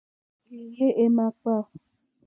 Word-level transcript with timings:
Éèyé 0.55 0.87
é 1.03 1.05
màkpá. 1.15 1.55